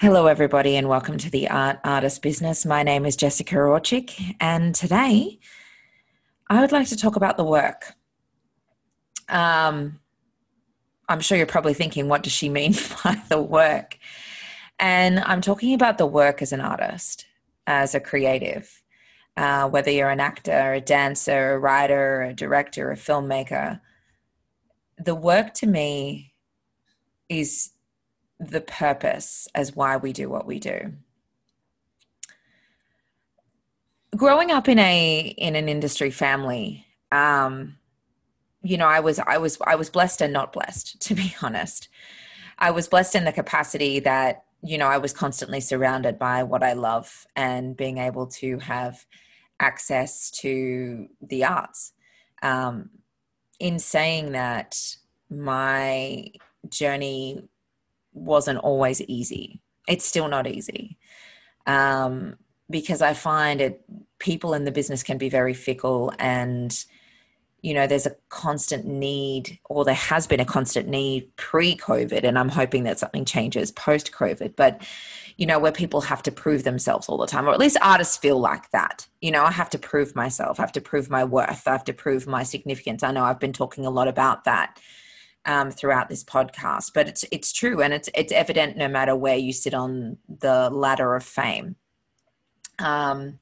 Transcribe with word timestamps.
Hello, 0.00 0.26
everybody, 0.26 0.76
and 0.76 0.88
welcome 0.88 1.18
to 1.18 1.28
the 1.28 1.50
Art 1.50 1.80
Artist 1.82 2.22
Business. 2.22 2.64
My 2.64 2.84
name 2.84 3.04
is 3.04 3.16
Jessica 3.16 3.56
Orcsik, 3.56 4.36
and 4.38 4.72
today 4.72 5.40
I 6.48 6.60
would 6.60 6.70
like 6.70 6.86
to 6.90 6.96
talk 6.96 7.16
about 7.16 7.36
the 7.36 7.42
work. 7.42 7.96
Um, 9.28 9.98
I'm 11.08 11.18
sure 11.18 11.36
you're 11.36 11.48
probably 11.48 11.74
thinking, 11.74 12.06
what 12.06 12.22
does 12.22 12.30
she 12.30 12.48
mean 12.48 12.74
by 13.04 13.20
the 13.28 13.42
work? 13.42 13.98
And 14.78 15.18
I'm 15.18 15.40
talking 15.40 15.74
about 15.74 15.98
the 15.98 16.06
work 16.06 16.42
as 16.42 16.52
an 16.52 16.60
artist, 16.60 17.26
as 17.66 17.92
a 17.92 17.98
creative, 17.98 18.80
uh, 19.36 19.68
whether 19.68 19.90
you're 19.90 20.10
an 20.10 20.20
actor, 20.20 20.74
a 20.74 20.80
dancer, 20.80 21.54
a 21.54 21.58
writer, 21.58 22.22
a 22.22 22.32
director, 22.32 22.92
a 22.92 22.96
filmmaker. 22.96 23.80
The 24.96 25.16
work 25.16 25.54
to 25.54 25.66
me 25.66 26.34
is 27.28 27.72
the 28.40 28.60
purpose 28.60 29.48
as 29.54 29.74
why 29.74 29.96
we 29.96 30.12
do 30.12 30.28
what 30.28 30.46
we 30.46 30.58
do. 30.58 30.92
Growing 34.16 34.50
up 34.50 34.68
in 34.68 34.78
a 34.78 35.34
in 35.36 35.54
an 35.54 35.68
industry 35.68 36.10
family, 36.10 36.86
um, 37.12 37.76
you 38.62 38.76
know, 38.76 38.86
I 38.86 39.00
was 39.00 39.18
I 39.18 39.38
was 39.38 39.58
I 39.66 39.74
was 39.74 39.90
blessed 39.90 40.20
and 40.20 40.32
not 40.32 40.52
blessed, 40.52 41.00
to 41.02 41.14
be 41.14 41.34
honest. 41.42 41.88
I 42.58 42.70
was 42.70 42.88
blessed 42.88 43.14
in 43.14 43.24
the 43.24 43.32
capacity 43.32 44.00
that 44.00 44.44
you 44.62 44.78
know 44.78 44.88
I 44.88 44.98
was 44.98 45.12
constantly 45.12 45.60
surrounded 45.60 46.18
by 46.18 46.42
what 46.42 46.62
I 46.62 46.72
love 46.72 47.26
and 47.36 47.76
being 47.76 47.98
able 47.98 48.26
to 48.26 48.58
have 48.58 49.04
access 49.60 50.30
to 50.30 51.08
the 51.20 51.44
arts. 51.44 51.92
Um, 52.42 52.90
in 53.58 53.78
saying 53.78 54.32
that, 54.32 54.96
my 55.28 56.30
journey 56.68 57.48
wasn't 58.18 58.58
always 58.58 59.00
easy. 59.02 59.60
It's 59.86 60.04
still 60.04 60.28
not 60.28 60.46
easy. 60.46 60.98
Um, 61.66 62.36
because 62.70 63.02
I 63.02 63.14
find 63.14 63.60
it 63.60 63.82
people 64.18 64.54
in 64.54 64.64
the 64.64 64.72
business 64.72 65.02
can 65.02 65.18
be 65.18 65.28
very 65.28 65.54
fickle 65.54 66.12
and 66.18 66.84
you 67.62 67.74
know 67.74 67.86
there's 67.86 68.06
a 68.06 68.14
constant 68.28 68.84
need 68.84 69.58
or 69.64 69.84
there 69.84 69.94
has 69.94 70.26
been 70.26 70.40
a 70.40 70.44
constant 70.44 70.88
need 70.88 71.28
pre-covid 71.36 72.24
and 72.24 72.38
i'm 72.38 72.48
hoping 72.48 72.84
that 72.84 72.98
something 72.98 73.24
changes 73.24 73.72
post-covid 73.72 74.54
but 74.56 74.80
you 75.36 75.46
know 75.46 75.58
where 75.58 75.72
people 75.72 76.00
have 76.00 76.22
to 76.22 76.30
prove 76.30 76.64
themselves 76.64 77.08
all 77.08 77.18
the 77.18 77.26
time 77.26 77.46
or 77.46 77.52
at 77.52 77.58
least 77.58 77.76
artists 77.82 78.16
feel 78.16 78.38
like 78.38 78.70
that 78.70 79.08
you 79.20 79.30
know 79.30 79.42
i 79.42 79.50
have 79.50 79.70
to 79.70 79.78
prove 79.78 80.14
myself 80.14 80.58
i 80.58 80.62
have 80.62 80.72
to 80.72 80.80
prove 80.80 81.10
my 81.10 81.24
worth 81.24 81.66
i 81.66 81.72
have 81.72 81.84
to 81.84 81.92
prove 81.92 82.26
my 82.26 82.42
significance 82.42 83.02
i 83.02 83.10
know 83.10 83.24
i've 83.24 83.40
been 83.40 83.52
talking 83.52 83.84
a 83.84 83.90
lot 83.90 84.08
about 84.08 84.44
that 84.44 84.78
um, 85.48 85.70
throughout 85.70 86.10
this 86.10 86.22
podcast. 86.22 86.92
But 86.94 87.08
it's 87.08 87.24
it's 87.32 87.52
true, 87.52 87.80
and 87.80 87.92
it's 87.92 88.08
it's 88.14 88.32
evident 88.32 88.76
no 88.76 88.86
matter 88.86 89.16
where 89.16 89.36
you 89.36 89.52
sit 89.52 89.74
on 89.74 90.18
the 90.28 90.70
ladder 90.70 91.16
of 91.16 91.24
fame. 91.24 91.74
Um, 92.78 93.40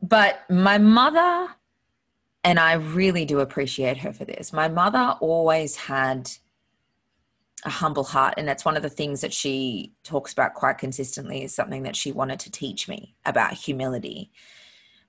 but 0.00 0.48
my 0.48 0.78
mother, 0.78 1.48
and 2.44 2.60
I 2.60 2.74
really 2.74 3.24
do 3.24 3.40
appreciate 3.40 3.98
her 3.98 4.12
for 4.12 4.24
this. 4.24 4.52
My 4.52 4.68
mother 4.68 5.16
always 5.20 5.74
had 5.74 6.30
a 7.64 7.70
humble 7.70 8.04
heart, 8.04 8.34
and 8.36 8.46
that's 8.46 8.64
one 8.64 8.76
of 8.76 8.82
the 8.82 8.90
things 8.90 9.22
that 9.22 9.32
she 9.32 9.94
talks 10.04 10.32
about 10.32 10.54
quite 10.54 10.78
consistently. 10.78 11.42
Is 11.42 11.54
something 11.54 11.84
that 11.84 11.96
she 11.96 12.12
wanted 12.12 12.38
to 12.40 12.50
teach 12.50 12.86
me 12.86 13.16
about 13.24 13.54
humility 13.54 14.30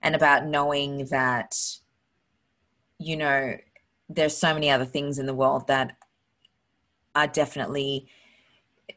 and 0.01 0.15
about 0.15 0.45
knowing 0.45 1.07
that 1.07 1.57
you 2.97 3.17
know 3.17 3.57
there's 4.09 4.35
so 4.35 4.53
many 4.53 4.69
other 4.69 4.85
things 4.85 5.19
in 5.19 5.27
the 5.27 5.33
world 5.33 5.67
that 5.67 5.95
are 7.15 7.27
definitely 7.27 8.07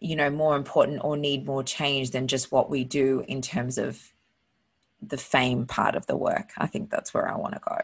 you 0.01 0.17
know 0.17 0.31
more 0.31 0.57
important 0.57 1.01
or 1.05 1.17
need 1.17 1.47
more 1.47 1.63
change 1.63 2.11
than 2.11 2.27
just 2.27 2.51
what 2.51 2.71
we 2.71 2.83
do 2.83 3.25
in 3.29 3.43
terms 3.43 3.79
of 3.79 4.13
the 5.01 5.19
fame 5.19 5.67
part 5.67 5.97
of 5.97 6.07
the 6.07 6.17
work. 6.17 6.53
I 6.57 6.67
think 6.67 6.89
that's 6.89 7.13
where 7.13 7.29
i 7.29 7.37
want 7.37 7.55
to 7.55 7.61
go. 7.61 7.79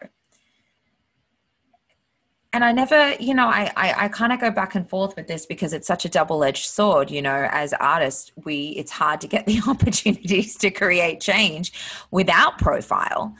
And 2.51 2.63
i 2.63 2.71
never 2.71 3.13
you 3.19 3.35
know 3.35 3.47
i 3.47 3.71
i, 3.77 4.05
I 4.05 4.07
kind 4.07 4.33
of 4.33 4.39
go 4.39 4.49
back 4.49 4.73
and 4.73 4.89
forth 4.89 5.15
with 5.15 5.27
this 5.27 5.45
because 5.45 5.71
it's 5.71 5.85
such 5.85 6.03
a 6.05 6.09
double-edged 6.09 6.65
sword 6.65 7.11
you 7.11 7.21
know 7.21 7.47
as 7.51 7.73
artists 7.73 8.31
we 8.43 8.69
it's 8.69 8.91
hard 8.91 9.21
to 9.21 9.27
get 9.27 9.45
the 9.51 9.61
opportunities 9.67 10.57
to 10.57 10.71
create 10.71 11.21
change 11.21 11.73
without 12.09 12.57
profile. 12.57 13.35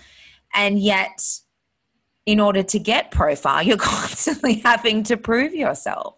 And 0.54 0.80
yet 0.80 1.40
in 2.30 2.40
order 2.40 2.62
to 2.62 2.78
get 2.78 3.10
profile, 3.10 3.64
you're 3.64 3.76
constantly 3.96 4.60
having 4.60 5.02
to 5.02 5.18
prove 5.18 5.52
yourself, 5.52 6.16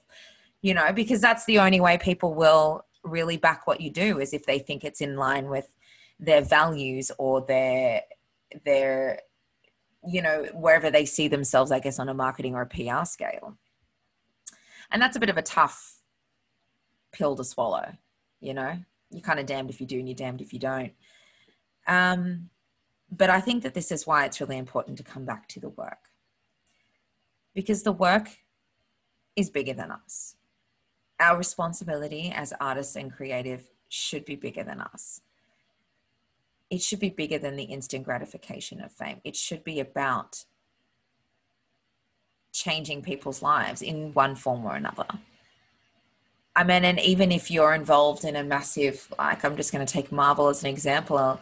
you 0.61 0.73
know, 0.73 0.91
because 0.91 1.21
that's 1.21 1.45
the 1.45 1.57
only 1.57 1.79
way 1.79 1.97
people 1.97 2.33
will 2.33 2.83
really 3.05 3.37
back 3.37 3.65
what 3.65 3.79
you 3.79 3.89
do 3.89 4.19
is 4.19 4.33
if 4.33 4.45
they 4.45 4.59
think 4.59 4.83
it's 4.83 4.99
in 4.99 5.15
line 5.15 5.47
with 5.47 5.73
their 6.19 6.41
values 6.41 7.11
or 7.17 7.41
their 7.41 8.01
their 8.65 9.21
you 10.05 10.21
know 10.21 10.45
wherever 10.53 10.91
they 10.91 11.05
see 11.05 11.27
themselves 11.27 11.71
i 11.71 11.79
guess 11.79 11.97
on 11.97 12.09
a 12.09 12.13
marketing 12.13 12.53
or 12.53 12.61
a 12.61 12.67
pr 12.67 13.05
scale. 13.05 13.57
And 14.91 15.01
that's 15.01 15.15
a 15.15 15.19
bit 15.19 15.29
of 15.29 15.37
a 15.37 15.41
tough 15.41 16.01
pill 17.13 17.37
to 17.37 17.43
swallow 17.45 17.93
you 18.41 18.53
know? 18.53 18.77
You're 19.11 19.21
kind 19.21 19.39
of 19.39 19.45
damned 19.45 19.69
if 19.69 19.79
you 19.79 19.87
do 19.87 19.99
and 19.99 20.09
you're 20.09 20.15
damned 20.15 20.41
if 20.41 20.51
you 20.51 20.59
don't. 20.59 20.91
Um 21.87 22.49
but 23.11 23.29
I 23.29 23.41
think 23.41 23.63
that 23.63 23.73
this 23.73 23.91
is 23.91 24.07
why 24.07 24.25
it's 24.25 24.39
really 24.39 24.57
important 24.57 24.97
to 24.97 25.03
come 25.03 25.25
back 25.25 25.47
to 25.49 25.59
the 25.59 25.69
work. 25.69 26.09
Because 27.53 27.83
the 27.83 27.91
work 27.91 28.29
is 29.35 29.49
bigger 29.49 29.73
than 29.73 29.91
us. 29.91 30.35
Our 31.19 31.37
responsibility 31.37 32.31
as 32.33 32.53
artists 32.59 32.95
and 32.95 33.11
creative 33.11 33.69
should 33.89 34.23
be 34.23 34.35
bigger 34.35 34.63
than 34.63 34.79
us. 34.79 35.21
It 36.69 36.81
should 36.81 36.99
be 36.99 37.09
bigger 37.09 37.37
than 37.37 37.57
the 37.57 37.65
instant 37.65 38.05
gratification 38.05 38.79
of 38.81 38.93
fame. 38.93 39.19
It 39.25 39.35
should 39.35 39.65
be 39.65 39.81
about 39.81 40.45
changing 42.53 43.01
people's 43.01 43.41
lives 43.41 43.81
in 43.81 44.13
one 44.13 44.35
form 44.35 44.65
or 44.65 44.75
another. 44.75 45.05
I 46.55 46.63
mean, 46.63 46.83
and 46.85 46.99
even 46.99 47.31
if 47.31 47.51
you're 47.51 47.73
involved 47.73 48.23
in 48.23 48.35
a 48.35 48.43
massive, 48.43 49.13
like 49.17 49.43
I'm 49.43 49.55
just 49.57 49.71
going 49.71 49.85
to 49.85 49.91
take 49.91 50.11
Marvel 50.11 50.47
as 50.47 50.63
an 50.63 50.69
example, 50.69 51.39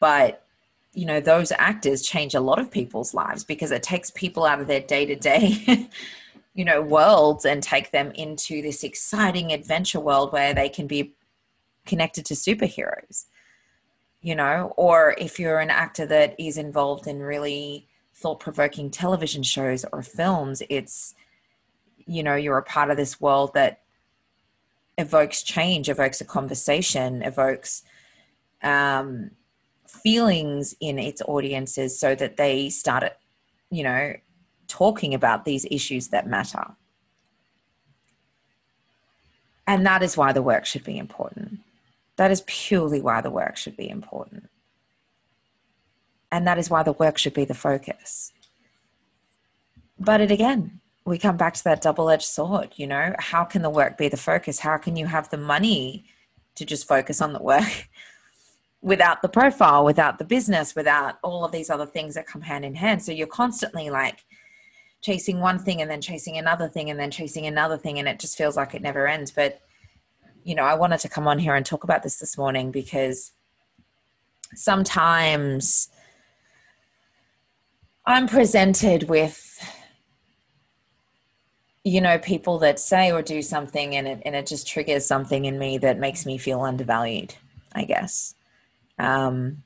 but 0.00 0.44
you 0.92 1.06
know 1.06 1.20
those 1.20 1.52
actors 1.52 2.02
change 2.02 2.34
a 2.34 2.40
lot 2.40 2.58
of 2.58 2.70
people's 2.70 3.14
lives 3.14 3.44
because 3.44 3.70
it 3.70 3.82
takes 3.82 4.10
people 4.10 4.44
out 4.44 4.60
of 4.60 4.66
their 4.66 4.80
day-to-day 4.80 5.88
you 6.54 6.64
know 6.64 6.80
worlds 6.82 7.44
and 7.44 7.62
take 7.62 7.90
them 7.90 8.10
into 8.12 8.62
this 8.62 8.82
exciting 8.82 9.52
adventure 9.52 10.00
world 10.00 10.32
where 10.32 10.54
they 10.54 10.68
can 10.68 10.86
be 10.86 11.14
connected 11.84 12.24
to 12.24 12.34
superheroes 12.34 13.26
you 14.20 14.34
know? 14.34 14.74
Or 14.76 15.14
if 15.18 15.38
you're 15.38 15.60
an 15.60 15.70
actor 15.70 16.06
that 16.06 16.34
is 16.38 16.58
involved 16.58 17.06
in 17.06 17.20
really 17.20 17.86
thought-provoking 18.14 18.90
television 18.90 19.44
shows 19.44 19.84
or 19.92 20.02
films 20.02 20.60
it's 20.68 21.14
you 22.04 22.20
know 22.20 22.34
you're 22.34 22.58
a 22.58 22.62
part 22.64 22.90
of 22.90 22.96
this 22.96 23.20
world 23.20 23.54
that 23.54 23.82
evokes 24.96 25.40
change 25.40 25.88
evokes 25.88 26.20
a 26.20 26.24
conversation 26.24 27.22
evokes 27.22 27.84
um, 28.64 29.30
feelings 29.88 30.74
in 30.80 30.98
its 30.98 31.22
audiences 31.22 31.98
so 31.98 32.14
that 32.14 32.36
they 32.36 32.68
started, 32.68 33.12
you 33.70 33.82
know, 33.82 34.14
talking 34.68 35.14
about 35.14 35.44
these 35.44 35.66
issues 35.70 36.08
that 36.08 36.26
matter. 36.26 36.64
And 39.66 39.84
that 39.86 40.02
is 40.02 40.16
why 40.16 40.32
the 40.32 40.42
work 40.42 40.64
should 40.64 40.84
be 40.84 40.98
important. 40.98 41.60
That 42.16 42.30
is 42.30 42.42
purely 42.46 43.00
why 43.00 43.20
the 43.20 43.30
work 43.30 43.56
should 43.56 43.76
be 43.76 43.88
important. 43.88 44.48
And 46.30 46.46
that 46.46 46.58
is 46.58 46.68
why 46.68 46.82
the 46.82 46.92
work 46.92 47.18
should 47.18 47.34
be 47.34 47.44
the 47.44 47.54
focus. 47.54 48.32
But 49.98 50.20
it 50.20 50.30
again, 50.30 50.80
we 51.04 51.18
come 51.18 51.36
back 51.36 51.54
to 51.54 51.64
that 51.64 51.80
double 51.80 52.10
edged 52.10 52.24
sword, 52.24 52.74
you 52.76 52.86
know, 52.86 53.14
how 53.18 53.44
can 53.44 53.62
the 53.62 53.70
work 53.70 53.96
be 53.96 54.08
the 54.08 54.16
focus? 54.16 54.60
How 54.60 54.76
can 54.76 54.96
you 54.96 55.06
have 55.06 55.30
the 55.30 55.38
money 55.38 56.04
to 56.54 56.64
just 56.64 56.86
focus 56.86 57.22
on 57.22 57.32
the 57.32 57.42
work 57.42 57.88
without 58.80 59.22
the 59.22 59.28
profile, 59.28 59.84
without 59.84 60.18
the 60.18 60.24
business, 60.24 60.74
without 60.74 61.18
all 61.22 61.44
of 61.44 61.52
these 61.52 61.70
other 61.70 61.86
things 61.86 62.14
that 62.14 62.26
come 62.26 62.42
hand 62.42 62.64
in 62.64 62.74
hand. 62.74 63.02
So 63.02 63.12
you're 63.12 63.26
constantly 63.26 63.90
like 63.90 64.24
chasing 65.00 65.40
one 65.40 65.58
thing 65.58 65.82
and 65.82 65.90
then 65.90 66.00
chasing 66.00 66.38
another 66.38 66.68
thing 66.68 66.90
and 66.90 66.98
then 66.98 67.10
chasing 67.10 67.46
another 67.46 67.76
thing, 67.76 67.98
and 67.98 68.08
it 68.08 68.18
just 68.18 68.38
feels 68.38 68.56
like 68.56 68.74
it 68.74 68.82
never 68.82 69.06
ends. 69.06 69.30
But, 69.30 69.60
you 70.44 70.54
know, 70.54 70.64
I 70.64 70.74
wanted 70.74 71.00
to 71.00 71.08
come 71.08 71.26
on 71.26 71.38
here 71.38 71.54
and 71.54 71.66
talk 71.66 71.84
about 71.84 72.02
this 72.02 72.18
this 72.18 72.38
morning 72.38 72.70
because 72.70 73.32
sometimes 74.54 75.88
I'm 78.06 78.28
presented 78.28 79.08
with 79.08 79.44
you 81.84 82.00
know 82.00 82.18
people 82.18 82.58
that 82.58 82.78
say 82.78 83.10
or 83.12 83.22
do 83.22 83.40
something 83.40 83.96
and 83.96 84.06
it 84.06 84.22
and 84.24 84.34
it 84.34 84.46
just 84.46 84.66
triggers 84.66 85.06
something 85.06 85.46
in 85.46 85.58
me 85.58 85.78
that 85.78 85.98
makes 85.98 86.26
me 86.26 86.36
feel 86.36 86.60
undervalued 86.60 87.34
i 87.72 87.84
guess 87.84 88.34
um, 88.98 89.62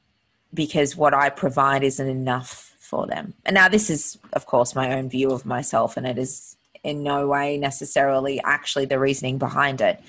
because 0.55 0.96
what 0.96 1.14
I 1.14 1.31
provide 1.31 1.82
isn't 1.82 2.08
enough 2.08 2.75
for 2.79 3.06
them. 3.06 3.34
And 3.46 3.55
now, 3.55 3.69
this 3.69 3.88
is, 3.88 4.19
of 4.34 4.46
course, 4.46 4.75
my 4.75 4.93
own 4.94 5.08
view 5.08 5.31
of 5.31 5.46
myself, 5.46 5.96
and 5.96 6.06
it 6.06 6.19
is 6.19 6.56
in 6.84 7.02
no 7.02 7.26
way 7.26 7.56
necessarily 7.56 8.40
actually 8.44 8.84
the 8.84 8.99
reasoning 8.99 9.38
behind 9.38 9.81
it. 9.81 10.00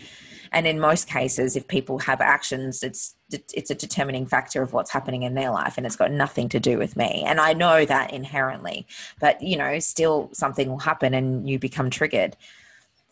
and 0.54 0.68
in 0.68 0.80
most 0.80 1.08
cases 1.08 1.56
if 1.56 1.68
people 1.68 2.00
have 2.00 2.22
actions 2.22 2.84
it's 2.84 3.16
it's 3.32 3.72
a 3.72 3.76
determining 3.76 4.26
factor 4.26 4.62
of 4.62 4.72
what's 4.72 4.92
happening 4.92 5.24
in 5.24 5.34
their 5.34 5.50
life 5.50 5.78
and 5.78 5.86
it's 5.86 5.96
got 5.96 6.12
nothing 6.12 6.48
to 6.48 6.60
do 6.60 6.78
with 6.78 6.96
me 6.96 7.24
and 7.26 7.40
i 7.42 7.52
know 7.54 7.84
that 7.84 8.14
inherently 8.14 8.86
but 9.20 9.42
you 9.42 9.58
know 9.58 9.80
still 9.80 10.30
something 10.32 10.70
will 10.70 10.80
happen 10.80 11.14
and 11.14 11.50
you 11.50 11.58
become 11.58 11.90
triggered 11.90 12.38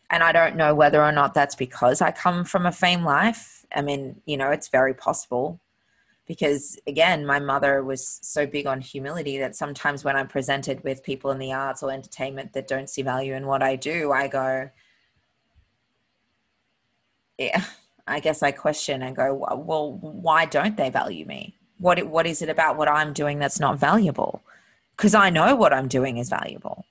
and 0.10 0.24
i 0.24 0.32
don't 0.32 0.56
know 0.56 0.74
whether 0.76 1.02
or 1.02 1.12
not 1.12 1.34
that's 1.34 1.56
because 1.56 2.02
i 2.02 2.12
come 2.12 2.46
from 2.46 2.66
a 2.66 2.72
fame 2.72 3.04
life 3.04 3.66
i 3.76 3.82
mean 3.82 4.22
you 4.26 4.38
know 4.38 4.52
it's 4.52 4.70
very 4.70 4.94
possible 4.94 5.60
because 6.28 6.80
again 6.88 7.26
my 7.26 7.40
mother 7.40 7.84
was 7.84 8.20
so 8.22 8.46
big 8.46 8.68
on 8.68 8.80
humility 8.80 9.38
that 9.38 9.56
sometimes 9.56 10.04
when 10.04 10.16
i'm 10.16 10.28
presented 10.28 10.84
with 10.84 11.04
people 11.04 11.32
in 11.32 11.40
the 11.40 11.52
arts 11.52 11.84
or 11.84 11.92
entertainment 11.92 12.54
that 12.54 12.68
don't 12.68 12.90
see 12.90 13.02
value 13.02 13.34
in 13.34 13.48
what 13.48 13.62
i 13.64 13.76
do 13.76 14.12
i 14.12 14.28
go 14.28 14.70
yeah, 17.42 17.64
I 18.08 18.20
guess 18.20 18.44
I 18.44 18.52
question 18.52 19.02
and 19.02 19.16
go, 19.16 19.34
well, 19.34 19.94
why 19.94 20.46
don't 20.46 20.78
they 20.78 20.90
value 20.90 21.26
me? 21.26 21.56
What 21.80 22.04
what 22.08 22.28
is 22.28 22.42
it 22.44 22.50
about 22.50 22.78
what 22.78 22.88
I'm 22.88 23.14
doing 23.14 23.40
that's 23.40 23.60
not 23.60 23.80
valuable? 23.80 24.44
Because 24.96 25.16
I 25.16 25.32
know 25.32 25.56
what 25.56 25.74
I'm 25.74 25.88
doing 25.88 26.18
is 26.18 26.30
valuable. 26.30 26.86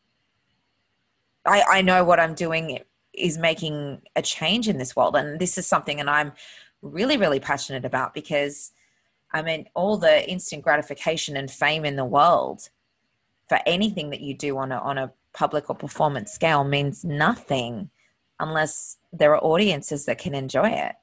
I, 1.47 1.63
I 1.71 1.83
know 1.83 2.03
what 2.05 2.19
I'm 2.19 2.35
doing 2.35 2.81
is 3.15 3.39
making 3.39 4.03
a 4.17 4.23
change 4.23 4.69
in 4.69 4.79
this 4.79 4.97
world, 4.97 5.15
and 5.15 5.39
this 5.39 5.57
is 5.57 5.67
something, 5.67 6.01
and 6.01 6.11
I'm 6.11 6.33
really 6.83 7.17
really 7.17 7.39
passionate 7.39 7.85
about 7.85 8.13
because 8.13 8.73
I 9.33 9.43
mean 9.43 9.69
all 9.75 9.97
the 9.97 10.29
instant 10.29 10.63
gratification 10.63 11.37
and 11.37 11.51
fame 11.51 11.85
in 11.85 11.97
the 11.97 12.05
world 12.05 12.69
for 13.49 13.59
anything 13.67 14.11
that 14.11 14.21
you 14.21 14.35
do 14.35 14.59
on 14.59 14.73
a 14.73 14.79
on 14.79 14.99
a 14.99 15.13
public 15.33 15.71
or 15.71 15.77
performance 15.77 16.33
scale 16.33 16.65
means 16.65 17.05
nothing 17.05 17.91
unless 18.39 18.97
there 19.13 19.35
are 19.35 19.45
audiences 19.45 20.07
that 20.07 20.19
can 20.19 20.35
enjoy 20.35 20.69
it. 20.69 20.97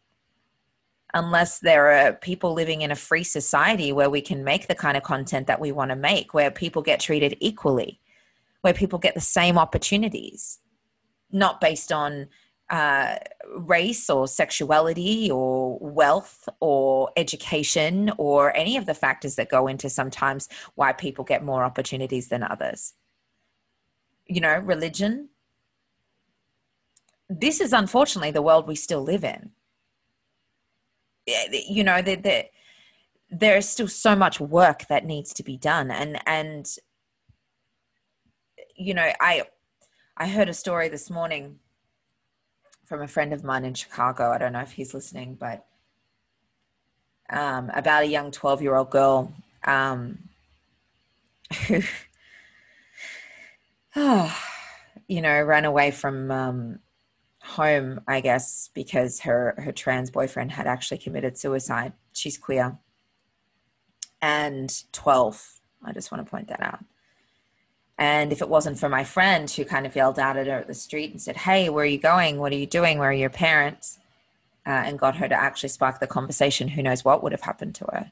Unless 1.13 1.59
there 1.59 1.91
are 1.91 2.13
people 2.13 2.53
living 2.53 2.81
in 2.81 2.91
a 2.91 2.95
free 2.95 3.23
society 3.23 3.93
where 3.93 4.09
we 4.09 4.21
can 4.21 4.43
make 4.43 4.67
the 4.67 4.75
kind 4.75 4.97
of 4.97 5.03
content 5.03 5.47
that 5.47 5.61
we 5.61 5.71
want 5.71 5.91
to 5.91 5.95
make, 5.95 6.33
where 6.33 6.51
people 6.51 6.81
get 6.81 6.99
treated 6.99 7.37
equally, 7.39 8.01
where 8.61 8.73
people 8.73 8.99
get 8.99 9.13
the 9.13 9.21
same 9.21 9.57
opportunities, 9.57 10.59
not 11.31 11.61
based 11.61 11.91
on 11.91 12.27
uh, 12.69 13.15
race 13.55 14.09
or 14.09 14.27
sexuality 14.27 15.31
or 15.31 15.77
wealth 15.79 16.49
or 16.59 17.09
education 17.15 18.11
or 18.17 18.55
any 18.57 18.75
of 18.77 18.85
the 18.85 18.93
factors 18.93 19.35
that 19.35 19.49
go 19.49 19.67
into 19.67 19.89
sometimes 19.89 20.49
why 20.75 20.91
people 20.91 21.23
get 21.23 21.43
more 21.43 21.63
opportunities 21.63 22.27
than 22.27 22.43
others. 22.43 22.93
You 24.25 24.41
know, 24.41 24.59
religion, 24.59 25.29
this 27.29 27.61
is 27.61 27.71
unfortunately 27.71 28.31
the 28.31 28.41
world 28.41 28.67
we 28.67 28.75
still 28.75 29.01
live 29.01 29.23
in. 29.23 29.51
You 31.51 31.83
know, 31.83 32.01
the, 32.01 32.15
the, 32.15 32.45
there's 33.29 33.67
still 33.67 33.87
so 33.87 34.15
much 34.15 34.39
work 34.39 34.87
that 34.87 35.05
needs 35.05 35.33
to 35.33 35.43
be 35.43 35.57
done, 35.57 35.91
and 35.91 36.17
and 36.25 36.65
you 38.77 38.93
know, 38.93 39.11
I 39.19 39.43
I 40.15 40.29
heard 40.29 40.47
a 40.47 40.53
story 40.53 40.87
this 40.87 41.09
morning 41.09 41.59
from 42.87 43.01
a 43.01 43.07
friend 43.07 43.33
of 43.33 43.43
mine 43.43 43.65
in 43.65 43.73
Chicago. 43.73 44.31
I 44.31 44.37
don't 44.37 44.53
know 44.53 44.61
if 44.61 44.71
he's 44.71 44.93
listening, 44.93 45.35
but 45.35 45.65
um, 47.29 47.69
about 47.73 48.03
a 48.03 48.07
young 48.07 48.31
12 48.31 48.61
year 48.61 48.75
old 48.75 48.89
girl 48.89 49.33
um, 49.65 50.29
who, 51.67 51.81
oh, 53.95 54.43
you 55.07 55.21
know, 55.21 55.41
ran 55.43 55.65
away 55.65 55.91
from 55.91 56.31
um, 56.31 56.79
home, 57.41 58.01
I 58.07 58.21
guess, 58.21 58.69
because 58.73 59.21
her 59.21 59.55
her 59.57 59.71
trans 59.71 60.11
boyfriend 60.11 60.51
had 60.51 60.67
actually 60.67 60.97
committed 60.97 61.37
suicide. 61.37 61.93
She's 62.13 62.37
queer. 62.37 62.77
And 64.21 64.73
12. 64.93 65.59
I 65.83 65.91
just 65.93 66.11
want 66.11 66.25
to 66.25 66.29
point 66.29 66.47
that 66.47 66.61
out. 66.61 66.83
And 67.97 68.31
if 68.31 68.41
it 68.41 68.49
wasn't 68.49 68.77
for 68.77 68.89
my 68.89 69.03
friend 69.03 69.49
who 69.49 69.65
kind 69.65 69.85
of 69.85 69.95
yelled 69.95 70.19
out 70.19 70.37
at 70.37 70.47
her 70.47 70.59
at 70.59 70.67
the 70.67 70.75
street 70.75 71.11
and 71.11 71.21
said, 71.21 71.37
Hey, 71.37 71.69
where 71.69 71.83
are 71.83 71.87
you 71.87 71.97
going? 71.97 72.37
What 72.37 72.51
are 72.51 72.57
you 72.57 72.67
doing? 72.67 72.99
Where 72.99 73.09
are 73.09 73.13
your 73.13 73.29
parents? 73.29 73.99
Uh, 74.65 74.83
and 74.85 74.99
got 74.99 75.15
her 75.15 75.29
to 75.29 75.35
actually 75.35 75.69
spark 75.69 75.99
the 75.99 76.07
conversation, 76.07 76.67
who 76.67 76.83
knows 76.83 77.05
what 77.05 77.23
would 77.23 77.31
have 77.31 77.41
happened 77.41 77.73
to 77.75 77.85
her. 77.85 78.11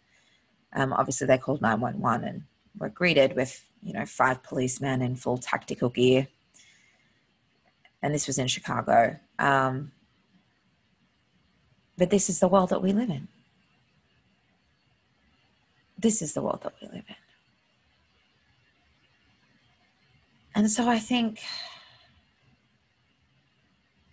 Um, 0.74 0.94
obviously, 0.94 1.28
they 1.28 1.38
called 1.38 1.62
911 1.62 2.28
and 2.28 2.44
were 2.78 2.90
greeted 2.90 3.36
with, 3.36 3.66
you 3.84 3.92
know, 3.92 4.06
five 4.06 4.42
policemen 4.42 5.02
in 5.02 5.18
full 5.18 5.38
tactical 5.38 5.90
gear 5.90 6.28
and 8.06 8.14
this 8.14 8.28
was 8.28 8.38
in 8.38 8.46
Chicago. 8.46 9.18
Um, 9.40 9.92
but 11.98 12.12
this 12.12 12.30
is 12.30 12.40
the 12.40 12.48
world 12.48 12.70
that 12.70 12.84
we 12.84 12.94
live 12.94 13.10
in. 13.10 13.28
This 15.98 16.22
is 16.22 16.34
the 16.34 16.44
world 16.44 16.62
that 16.62 16.74
we 16.80 16.88
live 16.88 17.06
in. 17.10 17.16
And 20.56 20.72
so 20.72 20.88
I 20.88 21.00
think 21.00 21.42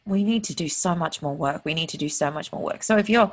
we 0.04 0.24
need 0.24 0.44
to 0.44 0.54
do 0.54 0.68
so 0.68 0.94
much 0.94 1.22
more 1.22 1.34
work. 1.34 1.64
We 1.64 1.74
need 1.74 1.88
to 1.90 1.96
do 1.96 2.08
so 2.08 2.30
much 2.30 2.52
more 2.52 2.62
work. 2.62 2.82
So 2.82 2.98
if 2.98 3.08
you're 3.08 3.30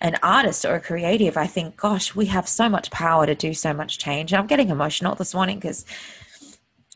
an 0.00 0.16
artist 0.22 0.64
or 0.64 0.76
a 0.76 0.80
creative, 0.80 1.36
I 1.36 1.46
think, 1.46 1.76
gosh, 1.76 2.14
we 2.14 2.26
have 2.26 2.48
so 2.48 2.68
much 2.68 2.90
power 2.90 3.26
to 3.26 3.34
do 3.34 3.52
so 3.52 3.74
much 3.74 3.98
change. 3.98 4.32
And 4.32 4.40
I'm 4.40 4.46
getting 4.46 4.68
emotional 4.68 5.16
this 5.16 5.34
morning 5.34 5.58
because, 5.58 5.84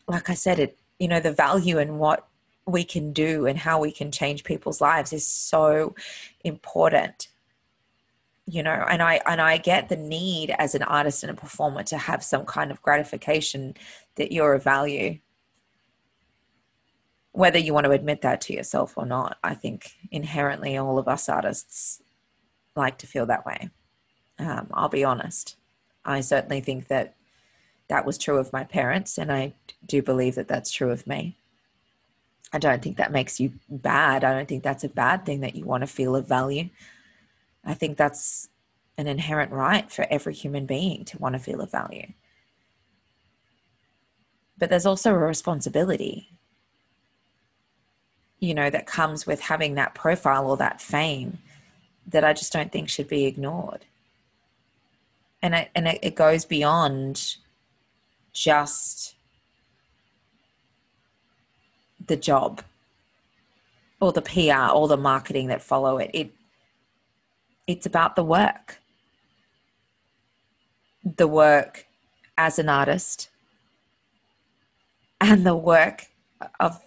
like 0.07 0.29
I 0.29 0.33
said, 0.33 0.59
it 0.59 0.77
you 1.01 1.07
know 1.07 1.19
the 1.19 1.31
value 1.31 1.79
in 1.79 1.97
what 1.97 2.27
we 2.67 2.83
can 2.83 3.11
do 3.11 3.47
and 3.47 3.57
how 3.57 3.79
we 3.79 3.91
can 3.91 4.11
change 4.11 4.43
people's 4.43 4.79
lives 4.79 5.11
is 5.11 5.25
so 5.25 5.95
important 6.43 7.27
you 8.45 8.61
know 8.61 8.85
and 8.87 9.01
i 9.01 9.19
and 9.25 9.41
i 9.41 9.57
get 9.57 9.89
the 9.89 9.97
need 9.97 10.53
as 10.59 10.75
an 10.75 10.83
artist 10.83 11.23
and 11.23 11.31
a 11.31 11.41
performer 11.41 11.81
to 11.81 11.97
have 11.97 12.23
some 12.23 12.45
kind 12.45 12.69
of 12.69 12.79
gratification 12.83 13.73
that 14.15 14.31
you're 14.31 14.53
of 14.53 14.63
value 14.63 15.17
whether 17.41 17.59
you 17.59 17.73
want 17.73 17.85
to 17.85 17.91
admit 17.91 18.21
that 18.21 18.39
to 18.39 18.53
yourself 18.53 18.93
or 18.95 19.05
not 19.05 19.37
i 19.43 19.53
think 19.53 19.97
inherently 20.11 20.77
all 20.77 20.97
of 20.97 21.07
us 21.07 21.27
artists 21.27 22.01
like 22.75 22.97
to 22.97 23.07
feel 23.07 23.25
that 23.25 23.45
way 23.45 23.69
um, 24.39 24.67
i'll 24.73 24.89
be 24.89 25.03
honest 25.03 25.55
i 26.05 26.21
certainly 26.21 26.61
think 26.61 26.87
that 26.87 27.15
that 27.87 28.05
was 28.05 28.17
true 28.17 28.37
of 28.37 28.53
my 28.53 28.63
parents 28.63 29.17
and 29.17 29.31
i 29.31 29.53
do 29.85 30.01
believe 30.01 30.35
that 30.35 30.47
that's 30.47 30.71
true 30.71 30.91
of 30.91 31.07
me 31.07 31.35
I 32.53 32.59
don't 32.59 32.81
think 32.81 32.97
that 32.97 33.11
makes 33.11 33.39
you 33.39 33.53
bad. 33.69 34.23
I 34.23 34.33
don't 34.33 34.47
think 34.47 34.63
that's 34.63 34.83
a 34.83 34.89
bad 34.89 35.25
thing 35.25 35.39
that 35.41 35.55
you 35.55 35.65
want 35.65 35.81
to 35.81 35.87
feel 35.87 36.15
of 36.15 36.27
value. 36.27 36.69
I 37.63 37.73
think 37.73 37.97
that's 37.97 38.49
an 38.97 39.07
inherent 39.07 39.51
right 39.51 39.89
for 39.89 40.05
every 40.09 40.33
human 40.33 40.65
being 40.65 41.05
to 41.05 41.17
want 41.17 41.33
to 41.33 41.39
feel 41.39 41.61
of 41.61 41.71
value. 41.71 42.07
But 44.57 44.69
there's 44.69 44.85
also 44.85 45.13
a 45.13 45.17
responsibility, 45.17 46.29
you 48.41 48.55
know, 48.55 48.69
that 48.71 48.87
comes 48.87 49.25
with 49.25 49.39
having 49.39 49.75
that 49.75 49.93
profile 49.93 50.49
or 50.49 50.57
that 50.57 50.81
fame 50.81 51.37
that 52.07 52.23
I 52.23 52.33
just 52.33 52.51
don't 52.51 52.71
think 52.71 52.89
should 52.89 53.07
be 53.07 53.25
ignored. 53.25 53.85
And 55.43 55.55
it, 55.55 55.69
and 55.73 55.87
it, 55.87 56.15
goes 56.15 56.43
beyond 56.43 57.35
just 58.33 59.15
the 62.05 62.17
job 62.17 62.63
or 63.99 64.11
the 64.11 64.21
PR 64.21 64.71
or 64.73 64.87
the 64.87 64.97
marketing 64.97 65.47
that 65.47 65.61
follow 65.61 65.97
it. 65.97 66.11
It 66.13 66.31
it's 67.67 67.85
about 67.85 68.15
the 68.15 68.23
work. 68.23 68.79
The 71.03 71.27
work 71.27 71.87
as 72.37 72.59
an 72.59 72.69
artist 72.69 73.29
and 75.19 75.45
the 75.45 75.55
work 75.55 76.07
of 76.59 76.83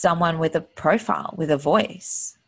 someone 0.00 0.38
with 0.38 0.54
a 0.56 0.60
profile, 0.60 1.34
with 1.36 1.50
a 1.50 1.56
voice. 1.56 2.38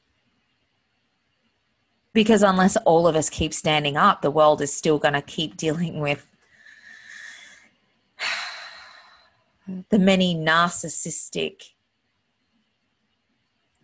Because 2.15 2.43
unless 2.43 2.77
all 2.79 3.07
of 3.07 3.17
us 3.17 3.31
keep 3.31 3.55
standing 3.55 3.97
up, 3.97 4.23
the 4.23 4.31
world 4.31 4.61
is 4.61 4.73
still 4.73 4.99
going 4.99 5.15
to 5.15 5.23
keep 5.23 5.57
dealing 5.57 6.01
with 6.01 6.27
the 9.91 9.99
many 9.99 10.35
narcissistic 10.35 11.71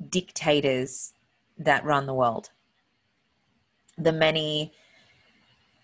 dictators 0.09 1.13
that 1.59 1.85
run 1.85 2.07
the 2.07 2.15
world, 2.15 2.51
the 3.97 4.13
many 4.13 4.73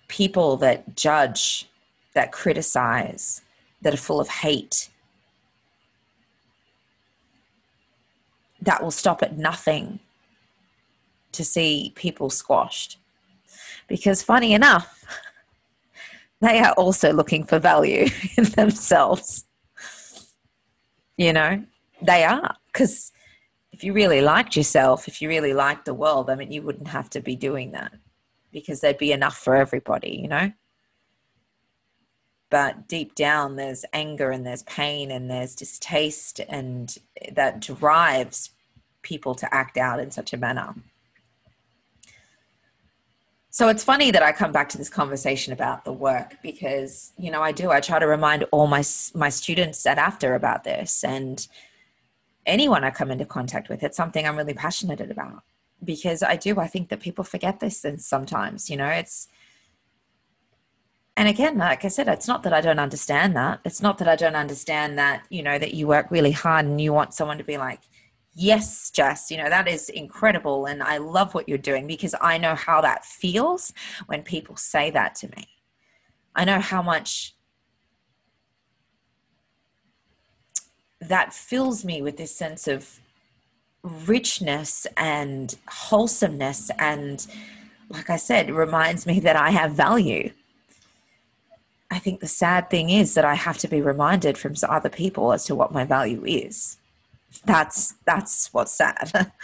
people 0.09 0.57
that 0.59 0.97
judge, 0.97 1.69
that 2.15 2.31
criticize, 2.31 3.43
that 3.83 3.93
are 3.93 3.99
full 3.99 4.21
of 4.21 4.29
hate, 4.29 4.89
that 8.65 8.83
will 8.83 8.91
stop 8.91 9.23
at 9.23 9.37
nothing 9.37 10.01
to 11.33 11.45
see 11.45 11.93
people 11.95 12.31
squashed. 12.31 12.99
Because, 13.89 14.23
funny 14.23 14.53
enough, 14.53 15.05
they 16.41 16.61
are 16.61 16.73
also 16.73 17.13
looking 17.13 17.45
for 17.45 17.59
value 17.59 18.07
in 18.37 18.45
themselves. 18.45 19.45
You 21.17 21.33
know, 21.33 21.65
they 22.03 22.25
are 22.25 22.57
because 22.73 23.13
if 23.73 23.85
you 23.85 23.93
really 23.93 24.21
liked 24.21 24.57
yourself, 24.57 25.09
if 25.09 25.23
you 25.23 25.29
really 25.29 25.53
liked 25.53 25.85
the 25.85 25.95
world, 25.95 26.29
I 26.31 26.35
mean, 26.35 26.53
you 26.53 26.63
wouldn't 26.63 26.89
have 26.89 27.09
to 27.11 27.21
be 27.21 27.37
doing 27.37 27.73
that 27.73 27.93
because 28.53 28.81
there'd 28.81 28.99
be 28.99 29.13
enough 29.13 29.37
for 29.37 29.57
everybody, 29.57 30.21
you 30.23 30.29
know? 30.29 30.53
But 32.51 32.87
deep 32.87 33.17
down, 33.17 33.57
there's 33.57 33.85
anger 33.93 34.31
and 34.31 34.47
there's 34.47 34.63
pain 34.63 35.11
and 35.11 35.29
there's 35.29 35.57
distaste, 35.57 36.41
and 36.49 36.97
that 37.33 37.59
drives 37.59 38.51
people 39.05 39.37
to 39.37 39.55
act 39.55 39.77
out 39.77 40.01
in 40.01 40.11
such 40.11 40.33
a 40.33 40.37
manner. 40.37 40.75
So 43.55 43.69
it's 43.69 43.85
funny 43.85 44.11
that 44.11 44.21
I 44.21 44.33
come 44.33 44.51
back 44.51 44.69
to 44.71 44.79
this 44.79 44.89
conversation 44.89 45.53
about 45.53 45.85
the 45.85 45.93
work 45.93 46.39
because 46.43 47.13
you 47.17 47.31
know 47.31 47.41
I 47.41 47.53
do. 47.53 47.71
I 47.71 47.79
try 47.79 48.01
to 48.01 48.07
remind 48.09 48.43
all 48.51 48.67
my 48.67 48.83
my 49.15 49.29
students 49.29 49.87
at 49.87 49.97
after 49.97 50.35
about 50.35 50.65
this 50.65 51.05
and 51.05 51.47
anyone 52.47 52.83
I 52.83 52.91
come 52.91 53.13
into 53.13 53.25
contact 53.25 53.69
with 53.69 53.85
it's 53.85 53.97
something 53.97 54.27
I'm 54.27 54.37
really 54.37 54.55
passionate 54.55 55.01
about 55.01 55.45
because 55.85 56.21
I 56.25 56.35
do. 56.35 56.59
I 56.59 56.67
think 56.67 56.89
that 56.89 56.99
people 56.99 57.23
forget 57.23 57.61
this 57.61 57.85
and 57.85 58.03
sometimes 58.03 58.69
you 58.69 58.77
know 58.77 58.89
it's 58.89 59.29
and 61.17 61.29
again 61.29 61.57
like 61.57 61.85
I 61.85 61.89
said 61.89 62.09
it's 62.09 62.27
not 62.27 62.43
that 62.43 62.53
I 62.53 62.61
don't 62.61 62.81
understand 62.81 63.37
that. 63.37 63.61
It's 63.65 63.81
not 63.81 63.99
that 63.99 64.09
I 64.09 64.17
don't 64.17 64.35
understand 64.35 64.99
that 64.99 65.27
you 65.31 65.45
know 65.45 65.61
that 65.61 65.75
you 65.75 65.87
work 65.87 66.11
really 66.11 66.33
hard 66.33 66.67
and 66.67 66.81
you 66.81 66.93
want 66.93 67.15
someone 67.15 67.39
to 67.39 67.45
be 67.45 67.57
like 67.57 67.83
yes 68.35 68.91
jess 68.91 69.31
you 69.31 69.37
know 69.37 69.49
that 69.49 69.69
is 69.69 69.89
incredible 69.89 70.67
and 70.67 70.83
i 70.83 70.97
love 70.97 71.35
what 71.35 71.49
you're 71.49 71.57
doing 71.57 71.87
because 71.87 72.15
i 72.21 72.37
know 72.37 72.55
how 72.55 72.81
that 72.81 73.05
feels 73.05 73.73
when 74.07 74.23
people 74.23 74.57
say 74.57 74.91
that 74.91 75.15
to 75.15 75.29
me. 75.37 75.49
I 76.35 76.45
know 76.45 76.59
how 76.59 76.83
much 76.83 77.35
that 81.01 81.33
fills 81.33 81.85
me 81.85 82.03
with 82.03 82.17
this 82.17 82.35
sense 82.35 82.67
of 82.67 82.99
richness 83.83 84.87
and 84.97 85.55
wholesomeness 85.69 86.71
and 86.79 87.27
like 87.91 88.09
i 88.09 88.17
said 88.17 88.51
reminds 88.51 89.07
me 89.07 89.21
that 89.21 89.37
i 89.37 89.51
have 89.51 89.73
value. 89.73 90.33
I 91.91 91.99
think 91.99 92.19
the 92.19 92.27
sad 92.27 92.71
thing 92.71 92.91
is 92.91 93.15
that 93.15 93.25
i 93.25 93.35
have 93.35 93.59
to 93.59 93.69
be 93.69 93.81
reminded 93.83 94.39
from 94.39 94.55
other 94.69 94.89
people 94.89 95.33
as 95.33 95.45
to 95.45 95.55
what 95.55 95.73
my 95.73 95.85
value 95.85 96.25
is 96.25 96.79
that's 97.45 97.95
that's 98.05 98.53
what's 98.53 98.73
sad. 98.73 99.33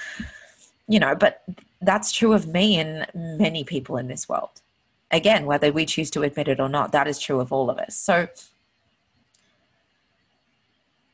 You 0.88 0.98
know 0.98 1.14
but 1.14 1.44
that's 1.80 2.10
true 2.10 2.32
of 2.32 2.48
me 2.48 2.76
and 2.76 3.06
many 3.14 3.62
people 3.62 3.96
in 3.96 4.08
this 4.08 4.28
world. 4.28 4.60
Again 5.12 5.46
whether 5.46 5.70
we 5.70 5.86
choose 5.86 6.10
to 6.10 6.24
admit 6.24 6.48
it 6.48 6.58
or 6.58 6.68
not 6.68 6.90
that 6.90 7.06
is 7.06 7.20
true 7.20 7.38
of 7.38 7.52
all 7.52 7.70
of 7.70 7.78
us. 7.78 7.94
So 7.94 8.26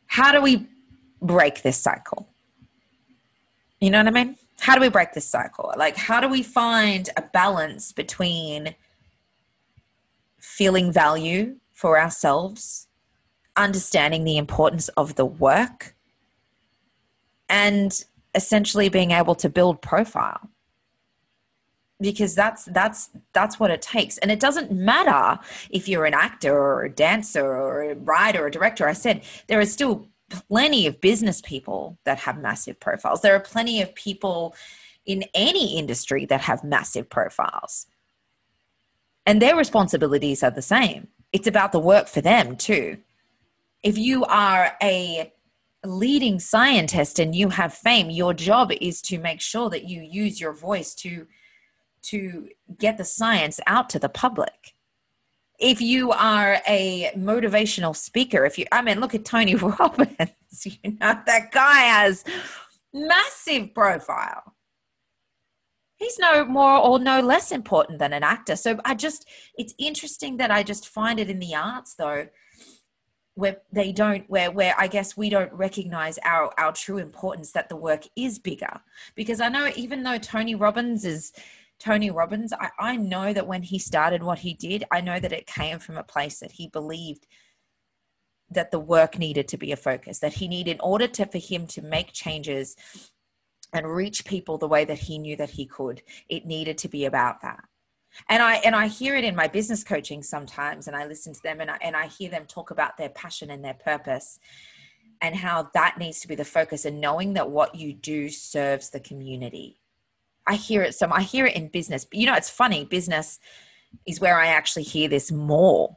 how 0.07 0.33
do 0.33 0.41
we 0.41 0.67
break 1.21 1.61
this 1.61 1.77
cycle? 1.77 2.27
You 3.79 3.91
know 3.91 3.99
what 3.99 4.07
i 4.07 4.25
mean? 4.25 4.37
How 4.61 4.75
do 4.75 4.81
we 4.81 4.89
break 4.89 5.13
this 5.13 5.27
cycle? 5.27 5.75
Like 5.77 5.99
how 5.99 6.21
do 6.21 6.29
we 6.29 6.43
find 6.43 7.11
a 7.19 7.21
balance 7.21 7.93
between 7.93 8.75
feeling 10.39 10.91
value 10.91 11.57
for 11.75 12.01
ourselves 12.01 12.87
understanding 13.57 14.25
the 14.25 14.37
importance 14.37 14.89
of 14.91 15.17
the 15.17 15.25
work 15.27 15.96
and 17.49 18.05
essentially 18.35 18.89
being 18.89 19.11
able 19.11 19.35
to 19.37 19.49
build 19.49 19.83
profile. 19.83 20.51
Because 21.99 22.35
that's 22.35 22.67
that's 22.67 23.09
that's 23.33 23.59
what 23.59 23.71
it 23.71 23.81
takes. 23.81 24.19
And 24.19 24.31
it 24.31 24.39
doesn't 24.39 24.71
matter 24.71 25.41
if 25.71 25.89
you're 25.89 26.05
an 26.05 26.13
actor 26.13 26.55
or 26.55 26.85
a 26.85 26.91
dancer 26.91 27.47
or 27.47 27.91
a 27.91 27.95
writer 27.95 28.45
or 28.45 28.49
a 28.49 28.51
director. 28.51 28.87
I 28.87 28.93
said 28.93 29.23
there 29.47 29.61
are 29.61 29.65
still 29.65 30.07
plenty 30.29 30.87
of 30.87 31.01
business 31.01 31.41
people 31.41 31.99
that 32.05 32.19
have 32.19 32.39
massive 32.39 32.79
profiles. 32.81 33.23
There 33.23 33.35
are 33.35 33.41
plenty 33.41 33.81
of 33.81 33.95
people 33.95 34.55
in 35.07 35.25
any 35.33 35.79
industry 35.79 36.27
that 36.27 36.43
have 36.43 36.65
massive 36.65 37.09
profiles. 37.09 37.87
And 39.25 39.41
their 39.41 39.57
responsibilities 39.57 40.43
are 40.43 40.51
the 40.51 40.63
same. 40.63 41.09
It's 41.33 41.47
about 41.47 41.73
the 41.73 41.81
work 41.81 42.09
for 42.09 42.21
them 42.21 42.57
too. 42.57 42.99
If 43.83 43.97
you 43.97 44.25
are 44.25 44.77
a 44.83 45.33
leading 45.87 46.39
scientist 46.39 47.19
and 47.19 47.35
you 47.35 47.51
have 47.51 47.73
fame 47.73 48.11
your 48.11 48.35
job 48.35 48.71
is 48.81 49.01
to 49.03 49.19
make 49.19 49.41
sure 49.41 49.71
that 49.71 49.85
you 49.85 50.03
use 50.03 50.41
your 50.41 50.53
voice 50.53 50.95
to 50.95 51.27
to 52.03 52.49
get 52.79 52.99
the 52.99 53.05
science 53.05 53.59
out 53.67 53.91
to 53.91 53.99
the 53.99 54.09
public. 54.09 54.75
If 55.59 55.81
you 55.81 56.13
are 56.13 56.59
a 56.69 57.11
motivational 57.17 57.97
speaker 57.97 58.45
if 58.45 58.59
you 58.59 58.67
i 58.73 58.83
mean 58.83 59.01
look 59.01 59.15
at 59.15 59.25
tony 59.25 59.55
robbins 59.55 60.65
you 60.65 60.93
know 61.01 61.19
that 61.27 61.51
guy 61.53 61.81
has 61.81 62.25
massive 62.93 63.75
profile. 63.75 64.55
He's 65.97 66.19
no 66.19 66.45
more 66.45 66.77
or 66.79 66.99
no 66.99 67.21
less 67.21 67.51
important 67.51 67.99
than 67.99 68.13
an 68.13 68.23
actor. 68.23 68.57
So 68.57 68.79
i 68.85 68.95
just 68.95 69.27
it's 69.57 69.75
interesting 69.79 70.37
that 70.37 70.51
i 70.51 70.63
just 70.63 70.89
find 70.89 71.19
it 71.19 71.31
in 71.31 71.39
the 71.39 71.55
arts 71.55 71.95
though 71.95 72.27
where 73.37 73.59
they 73.71 73.93
don't 73.93 74.29
where 74.29 74.51
where 74.51 74.75
i 74.79 74.87
guess 74.89 75.17
we 75.17 75.29
don't 75.31 75.53
recognize 75.53 76.19
our 76.25 76.53
our 76.59 76.73
true 76.73 76.97
importance 76.97 77.53
that 77.53 77.69
the 77.69 77.77
work 77.77 78.05
is 78.17 78.39
bigger. 78.39 78.81
Because 79.15 79.41
i 79.41 79.49
know 79.49 79.71
even 79.77 80.03
though 80.03 80.19
tony 80.19 80.55
robbins 80.55 81.05
is 81.05 81.33
tony 81.79 82.11
robbins 82.11 82.53
i, 82.55 82.71
I 82.79 82.97
know 82.97 83.33
that 83.33 83.47
when 83.47 83.63
he 83.63 83.79
started 83.79 84.23
what 84.23 84.41
he 84.41 84.55
did 84.55 84.85
i 84.91 85.01
know 85.01 85.21
that 85.21 85.33
it 85.33 85.47
came 85.47 85.79
from 85.79 85.99
a 85.99 86.03
place 86.03 86.41
that 86.41 86.53
he 86.53 86.67
believed 86.69 87.27
that 88.51 88.71
the 88.71 88.81
work 88.81 89.19
needed 89.19 89.49
to 89.49 89.59
be 89.59 89.71
a 89.71 89.77
focus 89.77 90.19
that 90.21 90.35
he 90.35 90.49
needed 90.49 90.73
in 90.73 90.81
order 90.81 91.07
to 91.07 91.27
for 91.27 91.39
him 91.39 91.67
to 91.67 91.83
make 91.83 92.13
changes 92.13 92.75
and 93.75 93.87
reach 93.87 94.25
people 94.25 94.57
the 94.57 94.69
way 94.69 94.85
that 94.87 94.99
he 95.01 95.19
knew 95.19 95.37
that 95.37 95.51
he 95.51 95.67
could 95.67 96.01
it 96.31 96.47
needed 96.47 96.79
to 96.79 96.89
be 96.89 97.05
about 97.05 97.43
that 97.43 97.65
and 98.29 98.43
i 98.43 98.55
and 98.57 98.75
i 98.75 98.87
hear 98.87 99.17
it 99.17 99.25
in 99.25 99.35
my 99.35 99.47
business 99.47 99.85
coaching 99.85 100.23
sometimes 100.23 100.87
and 100.87 100.97
i 100.97 101.07
listen 101.07 101.33
to 101.33 101.43
them 101.43 101.61
and 101.61 101.71
I, 101.71 101.79
and 101.83 101.97
I 101.97 102.07
hear 102.07 102.31
them 102.31 102.47
talk 102.47 102.71
about 102.71 102.97
their 102.97 103.09
passion 103.09 103.51
and 103.51 103.65
their 103.65 103.75
purpose 103.75 104.39
and 105.23 105.35
how 105.35 105.71
that 105.75 105.97
needs 105.99 106.21
to 106.21 106.29
be 106.29 106.35
the 106.35 106.45
focus 106.45 106.85
and 106.85 107.01
knowing 107.01 107.35
that 107.35 107.51
what 107.51 107.75
you 107.75 107.93
do 107.93 108.29
serves 108.29 108.91
the 108.91 109.01
community 109.01 109.81
i 110.47 110.55
hear 110.55 110.83
it 110.83 110.95
some 110.95 111.13
i 111.13 111.23
hear 111.23 111.47
it 111.47 111.57
in 111.57 111.69
business 111.69 112.05
but 112.05 112.19
you 112.19 112.27
know 112.27 112.35
it's 112.35 112.51
funny 112.51 112.85
business 112.85 113.39
is 114.07 114.21
where 114.21 114.39
i 114.39 114.47
actually 114.47 114.83
hear 114.83 115.09
this 115.09 115.33
more 115.33 115.97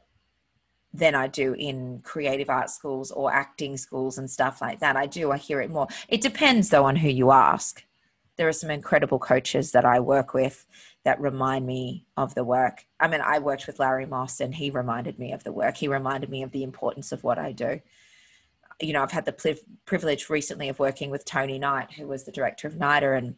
than 0.92 1.14
I 1.14 1.28
do 1.28 1.54
in 1.54 2.00
creative 2.02 2.50
art 2.50 2.70
schools 2.70 3.10
or 3.10 3.32
acting 3.32 3.76
schools 3.76 4.18
and 4.18 4.30
stuff 4.30 4.60
like 4.60 4.80
that. 4.80 4.96
I 4.96 5.06
do, 5.06 5.30
I 5.30 5.36
hear 5.36 5.60
it 5.60 5.70
more. 5.70 5.86
It 6.08 6.20
depends 6.20 6.70
though 6.70 6.84
on 6.84 6.96
who 6.96 7.08
you 7.08 7.30
ask. 7.30 7.84
There 8.40 8.48
are 8.48 8.54
some 8.54 8.70
incredible 8.70 9.18
coaches 9.18 9.72
that 9.72 9.84
I 9.84 10.00
work 10.00 10.32
with 10.32 10.66
that 11.04 11.20
remind 11.20 11.66
me 11.66 12.06
of 12.16 12.34
the 12.34 12.42
work. 12.42 12.86
I 12.98 13.06
mean, 13.06 13.20
I 13.20 13.38
worked 13.38 13.66
with 13.66 13.78
Larry 13.78 14.06
Moss 14.06 14.40
and 14.40 14.54
he 14.54 14.70
reminded 14.70 15.18
me 15.18 15.32
of 15.32 15.44
the 15.44 15.52
work. 15.52 15.76
He 15.76 15.88
reminded 15.88 16.30
me 16.30 16.42
of 16.42 16.50
the 16.50 16.62
importance 16.62 17.12
of 17.12 17.22
what 17.22 17.38
I 17.38 17.52
do. 17.52 17.82
You 18.80 18.94
know, 18.94 19.02
I've 19.02 19.12
had 19.12 19.26
the 19.26 19.60
privilege 19.84 20.30
recently 20.30 20.70
of 20.70 20.78
working 20.78 21.10
with 21.10 21.26
Tony 21.26 21.58
Knight, 21.58 21.92
who 21.92 22.06
was 22.06 22.24
the 22.24 22.32
director 22.32 22.66
of 22.66 22.76
NIDA, 22.76 23.18
and 23.18 23.34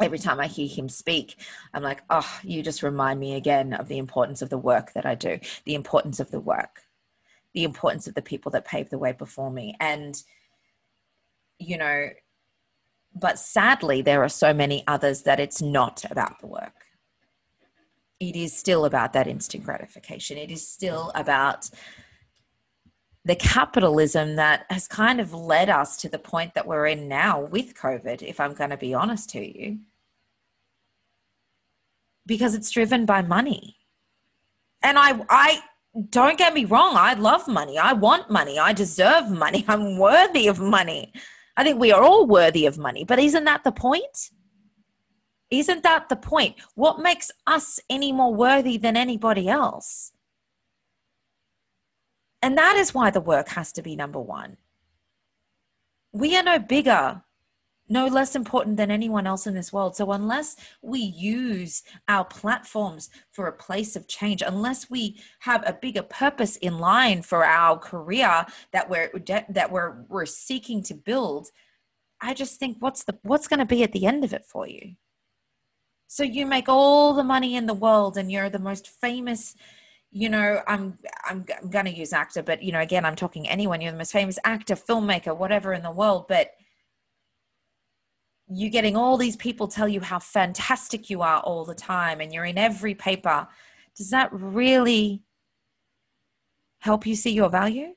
every 0.00 0.20
time 0.20 0.38
I 0.38 0.46
hear 0.46 0.68
him 0.68 0.88
speak, 0.88 1.34
I'm 1.74 1.82
like, 1.82 2.02
oh, 2.08 2.38
you 2.44 2.62
just 2.62 2.84
remind 2.84 3.18
me 3.18 3.34
again 3.34 3.72
of 3.72 3.88
the 3.88 3.98
importance 3.98 4.42
of 4.42 4.48
the 4.48 4.58
work 4.58 4.92
that 4.92 5.04
I 5.04 5.16
do, 5.16 5.40
the 5.64 5.74
importance 5.74 6.20
of 6.20 6.30
the 6.30 6.38
work, 6.38 6.82
the 7.52 7.64
importance 7.64 8.06
of 8.06 8.14
the 8.14 8.22
people 8.22 8.52
that 8.52 8.64
paved 8.64 8.90
the 8.90 8.98
way 8.98 9.10
before 9.10 9.50
me. 9.50 9.74
And, 9.80 10.22
you 11.58 11.76
know, 11.76 12.10
but 13.14 13.38
sadly, 13.38 14.02
there 14.02 14.22
are 14.22 14.28
so 14.28 14.52
many 14.52 14.84
others 14.86 15.22
that 15.22 15.40
it's 15.40 15.60
not 15.60 16.04
about 16.10 16.40
the 16.40 16.46
work. 16.46 16.86
It 18.18 18.36
is 18.36 18.56
still 18.56 18.84
about 18.84 19.12
that 19.14 19.26
instant 19.26 19.64
gratification. 19.64 20.36
It 20.36 20.50
is 20.50 20.66
still 20.66 21.10
about 21.14 21.70
the 23.24 23.34
capitalism 23.34 24.36
that 24.36 24.64
has 24.70 24.86
kind 24.86 25.20
of 25.20 25.34
led 25.34 25.68
us 25.68 25.96
to 25.98 26.08
the 26.08 26.18
point 26.18 26.54
that 26.54 26.66
we're 26.66 26.86
in 26.86 27.08
now 27.08 27.40
with 27.40 27.74
COVID, 27.74 28.22
if 28.22 28.40
I'm 28.40 28.54
going 28.54 28.70
to 28.70 28.76
be 28.76 28.94
honest 28.94 29.30
to 29.30 29.40
you, 29.40 29.80
because 32.26 32.54
it's 32.54 32.70
driven 32.70 33.04
by 33.04 33.22
money. 33.22 33.76
And 34.82 34.98
I, 34.98 35.20
I, 35.28 35.60
don't 36.08 36.38
get 36.38 36.54
me 36.54 36.64
wrong, 36.64 36.94
I 36.96 37.14
love 37.14 37.48
money. 37.48 37.76
I 37.76 37.92
want 37.92 38.30
money. 38.30 38.58
I 38.58 38.72
deserve 38.72 39.30
money. 39.30 39.64
I'm 39.68 39.98
worthy 39.98 40.46
of 40.46 40.60
money. 40.60 41.12
I 41.60 41.62
think 41.62 41.78
we 41.78 41.92
are 41.92 42.02
all 42.02 42.26
worthy 42.26 42.64
of 42.64 42.78
money, 42.78 43.04
but 43.04 43.18
isn't 43.18 43.44
that 43.44 43.64
the 43.64 43.70
point? 43.70 44.30
Isn't 45.50 45.82
that 45.82 46.08
the 46.08 46.16
point? 46.16 46.54
What 46.74 47.00
makes 47.00 47.30
us 47.46 47.78
any 47.90 48.12
more 48.12 48.34
worthy 48.34 48.78
than 48.78 48.96
anybody 48.96 49.46
else? 49.46 50.12
And 52.40 52.56
that 52.56 52.76
is 52.76 52.94
why 52.94 53.10
the 53.10 53.20
work 53.20 53.50
has 53.50 53.72
to 53.72 53.82
be 53.82 53.94
number 53.94 54.18
one. 54.18 54.56
We 56.14 56.34
are 56.34 56.42
no 56.42 56.58
bigger 56.58 57.24
no 57.90 58.06
less 58.06 58.36
important 58.36 58.76
than 58.76 58.90
anyone 58.90 59.26
else 59.26 59.46
in 59.46 59.54
this 59.54 59.72
world. 59.72 59.96
So, 59.96 60.12
unless 60.12 60.56
we 60.80 61.00
use 61.00 61.82
our 62.08 62.24
platforms 62.24 63.10
for 63.32 63.46
a 63.46 63.52
place 63.52 63.96
of 63.96 64.08
change, 64.08 64.42
unless 64.42 64.88
we 64.88 65.20
have 65.40 65.62
a 65.66 65.74
bigger 65.74 66.02
purpose 66.02 66.56
in 66.56 66.78
line 66.78 67.22
for 67.22 67.44
our 67.44 67.76
career 67.76 68.46
that 68.72 68.88
we're 68.88 69.10
that 69.50 69.70
we're 69.70 70.02
we're 70.08 70.26
seeking 70.26 70.82
to 70.84 70.94
build, 70.94 71.48
I 72.20 72.32
just 72.32 72.58
think 72.58 72.76
what's 72.80 73.04
the 73.04 73.18
what's 73.22 73.48
going 73.48 73.60
to 73.60 73.66
be 73.66 73.82
at 73.82 73.92
the 73.92 74.06
end 74.06 74.24
of 74.24 74.32
it 74.32 74.46
for 74.46 74.66
you? 74.66 74.94
So 76.06 76.22
you 76.22 76.46
make 76.46 76.68
all 76.68 77.12
the 77.12 77.24
money 77.24 77.56
in 77.56 77.66
the 77.66 77.74
world 77.74 78.16
and 78.16 78.30
you're 78.32 78.50
the 78.50 78.58
most 78.58 78.88
famous 78.88 79.54
you 80.12 80.28
know 80.28 80.60
i'm 80.66 80.98
i'm, 81.24 81.44
I'm 81.60 81.70
going 81.70 81.84
to 81.84 81.94
use 81.94 82.12
actor 82.12 82.42
but 82.42 82.62
you 82.62 82.72
know 82.72 82.80
again 82.80 83.04
i'm 83.04 83.14
talking 83.14 83.48
anyone 83.48 83.80
you're 83.80 83.92
the 83.92 83.98
most 83.98 84.12
famous 84.12 84.38
actor 84.44 84.74
filmmaker 84.74 85.36
whatever 85.36 85.72
in 85.72 85.82
the 85.82 85.90
world 85.90 86.26
but 86.28 86.50
you 88.52 88.68
getting 88.68 88.96
all 88.96 89.16
these 89.16 89.36
people 89.36 89.68
tell 89.68 89.88
you 89.88 90.00
how 90.00 90.18
fantastic 90.18 91.08
you 91.08 91.22
are 91.22 91.40
all 91.40 91.64
the 91.64 91.74
time 91.74 92.20
and 92.20 92.32
you're 92.32 92.44
in 92.44 92.58
every 92.58 92.94
paper 92.94 93.46
does 93.96 94.10
that 94.10 94.28
really 94.32 95.22
help 96.78 97.06
you 97.06 97.14
see 97.14 97.32
your 97.32 97.50
value? 97.50 97.94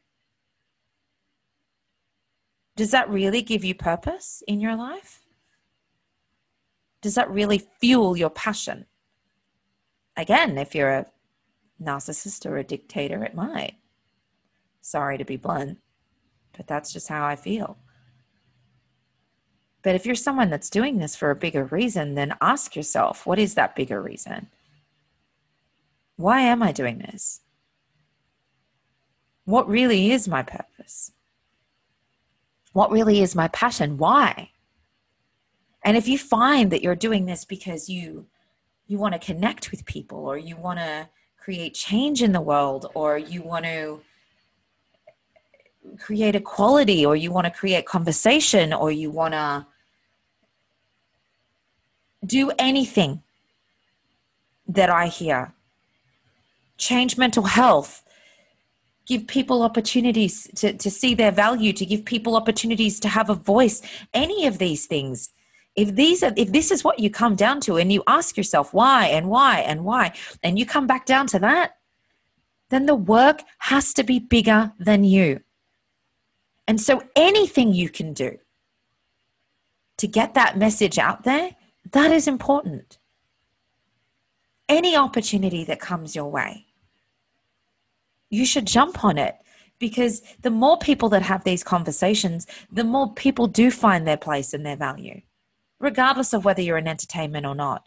Does 2.75 2.91
that 2.91 3.09
really 3.09 3.41
give 3.41 3.63
you 3.63 3.75
purpose 3.75 4.43
in 4.47 4.59
your 4.59 4.75
life? 4.75 5.21
Does 7.01 7.15
that 7.15 7.29
really 7.29 7.59
fuel 7.79 8.17
your 8.17 8.31
passion? 8.31 8.85
Again 10.17 10.57
if 10.57 10.75
you're 10.75 10.91
a 10.91 11.05
narcissist 11.81 12.45
or 12.45 12.57
a 12.57 12.63
dictator 12.63 13.23
it 13.23 13.35
might. 13.35 13.75
Sorry 14.81 15.17
to 15.17 15.25
be 15.25 15.37
blunt 15.37 15.79
but 16.55 16.67
that's 16.67 16.93
just 16.93 17.07
how 17.07 17.25
i 17.25 17.35
feel 17.35 17.77
but 19.83 19.95
if 19.95 20.05
you're 20.05 20.15
someone 20.15 20.49
that's 20.49 20.69
doing 20.69 20.97
this 20.97 21.15
for 21.15 21.29
a 21.29 21.35
bigger 21.35 21.65
reason, 21.65 22.15
then 22.15 22.35
ask 22.41 22.75
yourself, 22.75 23.25
what 23.25 23.37
is 23.37 23.53
that 23.55 23.75
bigger 23.75 24.01
reason? 24.01 24.47
Why 26.15 26.39
am 26.39 26.63
I 26.63 26.71
doing 26.71 26.99
this? 26.99 27.41
What 29.43 29.67
really 29.67 30.11
is 30.11 30.27
my 30.27 30.41
purpose? 30.41 31.11
What 32.71 32.91
really 32.91 33.21
is 33.21 33.35
my 33.35 33.49
passion? 33.49 33.97
Why? 33.97 34.51
And 35.83 35.97
if 35.97 36.07
you 36.07 36.17
find 36.17 36.71
that 36.71 36.81
you're 36.81 36.95
doing 36.95 37.25
this 37.25 37.43
because 37.43 37.89
you 37.89 38.27
you 38.87 38.97
want 38.97 39.13
to 39.13 39.19
connect 39.19 39.71
with 39.71 39.85
people 39.85 40.25
or 40.25 40.37
you 40.37 40.55
want 40.55 40.77
to 40.79 41.09
create 41.37 41.73
change 41.73 42.21
in 42.21 42.31
the 42.31 42.41
world 42.41 42.89
or 42.93 43.17
you 43.17 43.41
want 43.41 43.65
to 43.65 44.01
create 45.99 46.35
equality 46.35 47.05
or 47.05 47.15
you 47.15 47.31
want 47.31 47.45
to 47.45 47.51
create 47.51 47.85
conversation 47.85 48.73
or 48.73 48.91
you 48.91 49.09
want 49.09 49.33
to 49.33 49.65
do 52.25 52.51
anything 52.57 53.21
that 54.67 54.89
I 54.89 55.07
hear. 55.07 55.53
Change 56.77 57.17
mental 57.17 57.43
health. 57.43 58.03
Give 59.05 59.27
people 59.27 59.63
opportunities 59.63 60.47
to, 60.55 60.73
to 60.73 60.89
see 60.89 61.13
their 61.13 61.31
value, 61.31 61.73
to 61.73 61.85
give 61.85 62.05
people 62.05 62.35
opportunities 62.35 62.99
to 63.01 63.09
have 63.09 63.29
a 63.29 63.35
voice. 63.35 63.81
Any 64.13 64.47
of 64.47 64.57
these 64.57 64.85
things. 64.85 65.29
If 65.75 65.95
these 65.95 66.21
are 66.23 66.31
if 66.37 66.51
this 66.51 66.71
is 66.71 66.83
what 66.83 66.99
you 66.99 67.09
come 67.09 67.35
down 67.35 67.59
to 67.61 67.77
and 67.77 67.91
you 67.91 68.03
ask 68.05 68.37
yourself 68.37 68.73
why 68.73 69.07
and 69.07 69.27
why 69.27 69.59
and 69.59 69.83
why, 69.83 70.13
and 70.43 70.57
you 70.57 70.65
come 70.65 70.87
back 70.87 71.05
down 71.05 71.27
to 71.27 71.39
that, 71.39 71.77
then 72.69 72.85
the 72.85 72.95
work 72.95 73.41
has 73.59 73.93
to 73.95 74.03
be 74.03 74.19
bigger 74.19 74.71
than 74.79 75.03
you. 75.03 75.41
And 76.67 76.79
so 76.79 77.03
anything 77.15 77.73
you 77.73 77.89
can 77.89 78.13
do 78.13 78.37
to 79.97 80.07
get 80.07 80.33
that 80.35 80.57
message 80.57 80.97
out 80.97 81.23
there 81.23 81.55
that 81.91 82.11
is 82.11 82.27
important. 82.27 82.97
Any 84.69 84.95
opportunity 84.95 85.63
that 85.65 85.79
comes 85.79 86.15
your 86.15 86.31
way, 86.31 86.67
you 88.29 88.45
should 88.45 88.65
jump 88.65 89.03
on 89.03 89.17
it 89.17 89.35
because 89.79 90.21
the 90.41 90.49
more 90.49 90.77
people 90.77 91.09
that 91.09 91.21
have 91.23 91.43
these 91.43 91.63
conversations, 91.63 92.47
the 92.71 92.83
more 92.83 93.13
people 93.13 93.47
do 93.47 93.69
find 93.69 94.07
their 94.07 94.17
place 94.17 94.53
and 94.53 94.65
their 94.65 94.77
value, 94.77 95.21
regardless 95.79 96.33
of 96.33 96.45
whether 96.45 96.61
you're 96.61 96.77
in 96.77 96.87
entertainment 96.87 97.45
or 97.45 97.53
not. 97.53 97.85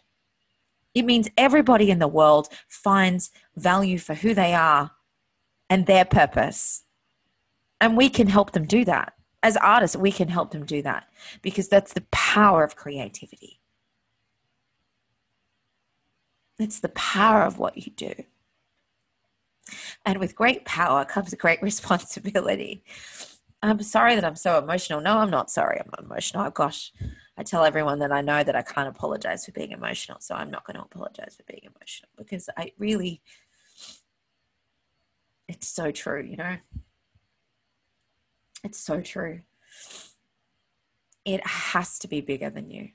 It 0.93 1.05
means 1.05 1.29
everybody 1.37 1.91
in 1.91 1.99
the 1.99 2.07
world 2.07 2.49
finds 2.67 3.31
value 3.55 3.97
for 3.97 4.13
who 4.13 4.33
they 4.33 4.53
are 4.53 4.91
and 5.69 5.85
their 5.85 6.05
purpose. 6.05 6.83
And 7.79 7.97
we 7.97 8.09
can 8.09 8.27
help 8.27 8.51
them 8.51 8.65
do 8.65 8.85
that. 8.85 9.13
As 9.43 9.57
artists, 9.57 9.95
we 9.95 10.11
can 10.11 10.29
help 10.29 10.51
them 10.51 10.65
do 10.65 10.81
that 10.81 11.07
because 11.41 11.67
that's 11.67 11.93
the 11.93 12.05
power 12.11 12.63
of 12.63 12.75
creativity. 12.75 13.56
It's 16.59 16.79
the 16.79 16.89
power 16.89 17.43
of 17.43 17.59
what 17.59 17.77
you 17.77 17.91
do. 17.91 18.13
And 20.05 20.19
with 20.19 20.35
great 20.35 20.65
power 20.65 21.05
comes 21.05 21.33
great 21.35 21.61
responsibility. 21.61 22.83
I'm 23.61 23.81
sorry 23.81 24.15
that 24.15 24.25
I'm 24.25 24.35
so 24.35 24.57
emotional. 24.57 25.01
No, 25.01 25.17
I'm 25.17 25.31
not 25.31 25.49
sorry. 25.49 25.79
I'm 25.79 25.89
not 25.89 26.05
emotional. 26.05 26.45
Oh, 26.45 26.51
gosh, 26.51 26.93
I 27.37 27.43
tell 27.43 27.65
everyone 27.65 27.99
that 27.99 28.11
I 28.11 28.21
know 28.21 28.43
that 28.43 28.55
I 28.55 28.61
can't 28.61 28.87
apologize 28.87 29.45
for 29.45 29.51
being 29.51 29.71
emotional. 29.71 30.19
So 30.19 30.35
I'm 30.35 30.51
not 30.51 30.65
going 30.65 30.75
to 30.75 30.83
apologize 30.83 31.35
for 31.37 31.43
being 31.43 31.63
emotional 31.63 32.09
because 32.17 32.49
I 32.55 32.71
really, 32.77 33.21
it's 35.47 35.67
so 35.67 35.91
true, 35.91 36.23
you 36.23 36.37
know? 36.37 36.57
It's 38.63 38.79
so 38.79 39.01
true. 39.01 39.41
It 41.25 41.45
has 41.45 41.99
to 41.99 42.07
be 42.07 42.21
bigger 42.21 42.49
than 42.49 42.69
you. 42.69 42.89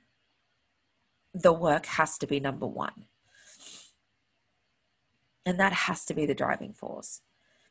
The 1.33 1.53
work 1.53 1.85
has 1.85 2.17
to 2.19 2.27
be 2.27 2.39
number 2.39 2.67
one. 2.67 3.05
And 5.45 5.59
that 5.59 5.73
has 5.73 6.05
to 6.05 6.13
be 6.13 6.25
the 6.25 6.35
driving 6.35 6.73
force 6.73 7.21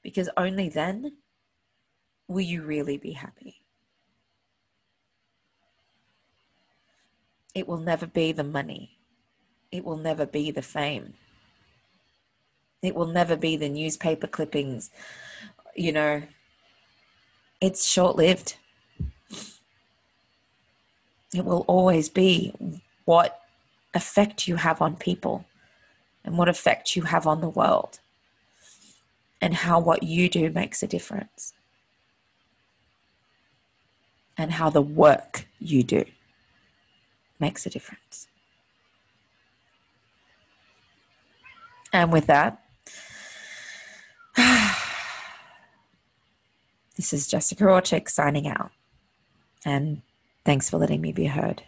because 0.03 0.29
only 0.37 0.69
then 0.69 1.13
will 2.29 2.41
you 2.41 2.63
really 2.63 2.99
be 2.99 3.13
happy. 3.13 3.63
It 7.55 7.69
will 7.69 7.79
never 7.79 8.07
be 8.07 8.33
the 8.33 8.45
money, 8.45 8.99
it 9.71 9.85
will 9.85 9.99
never 9.99 10.25
be 10.25 10.51
the 10.51 10.63
fame, 10.63 11.15
it 12.83 12.95
will 12.95 13.07
never 13.07 13.37
be 13.37 13.57
the 13.57 13.69
newspaper 13.69 14.27
clippings. 14.27 14.91
You 15.75 15.93
know, 15.93 16.23
it's 17.61 17.89
short 17.89 18.17
lived. 18.17 18.57
It 21.35 21.45
will 21.47 21.65
always 21.67 22.11
be 22.11 22.53
what 23.07 23.41
effect 23.95 24.47
you 24.47 24.57
have 24.57 24.83
on 24.83 24.97
people 24.97 25.47
and 26.25 26.39
what 26.39 26.49
effect 26.49 26.97
you 26.97 27.03
have 27.03 27.27
on 27.27 27.41
the 27.41 27.49
world 27.49 28.01
and 29.41 29.55
how 29.55 29.81
what 29.81 30.03
you 30.03 30.29
do 30.29 30.51
makes 30.51 30.83
a 30.83 30.87
difference 30.87 31.53
and 34.39 34.53
how 34.53 34.71
the 34.71 34.83
work 34.83 35.47
you 35.59 35.83
do 35.83 36.05
makes 37.39 37.67
a 37.67 37.71
difference. 37.71 38.29
And 41.93 42.13
with 42.13 42.27
that, 42.27 42.63
this 46.97 47.13
is 47.13 47.27
Jessica 47.27 47.65
Orcsik 47.65 48.09
signing 48.09 48.49
out. 48.49 48.71
And 49.65 50.03
thanks 50.45 50.71
for 50.71 50.79
letting 50.79 51.01
me 51.01 51.13
be 51.13 51.27
heard. 51.27 51.63